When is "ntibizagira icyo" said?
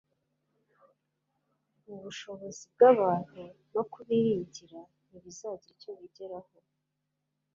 5.07-5.91